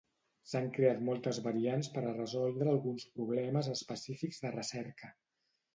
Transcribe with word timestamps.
S'han 0.51 0.69
creat 0.77 1.03
moltes 1.09 1.39
variants 1.49 1.91
per 1.97 2.03
a 2.07 2.15
resoldre 2.17 2.73
alguns 2.73 3.07
problemes 3.19 3.73
específics 3.79 4.45
de 4.47 4.59
recerca. 4.59 5.17